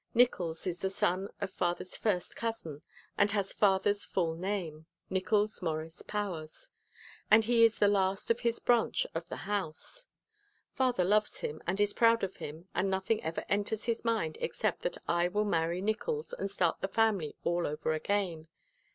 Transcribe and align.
Nickols 0.15 0.65
is 0.65 0.79
the 0.79 0.89
son 0.89 1.29
of 1.41 1.51
father's 1.51 1.95
first 1.95 2.35
cousin, 2.35 2.81
and 3.19 3.29
has 3.29 3.53
father's 3.53 4.03
full 4.03 4.33
name, 4.33 4.87
Nickols 5.11 5.61
Morris 5.61 6.01
Powers, 6.01 6.69
and 7.29 7.45
he 7.45 7.63
is 7.63 7.77
the 7.77 7.87
last 7.87 8.31
of 8.31 8.39
his 8.39 8.57
branch 8.57 9.05
of 9.13 9.29
the 9.29 9.45
house. 9.45 10.07
Father 10.73 11.03
loves 11.03 11.41
him 11.41 11.61
and 11.67 11.79
is 11.79 11.93
proud 11.93 12.23
of 12.23 12.37
him 12.37 12.67
and 12.73 12.89
nothing 12.89 13.21
ever 13.23 13.45
enters 13.47 13.85
his 13.85 14.03
mind 14.03 14.39
except 14.41 14.81
that 14.81 14.97
I 15.07 15.27
will 15.27 15.45
marry 15.45 15.81
Nickols 15.83 16.33
and 16.33 16.49
start 16.49 16.81
the 16.81 16.87
family 16.87 17.35
all 17.43 17.67
over 17.67 17.93
again. 17.93 18.47